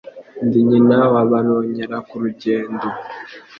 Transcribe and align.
Ndi 0.45 0.59
nyina 0.69 0.97
wa 1.13 1.23
Baronkera-ku-rugendo* 1.29 2.87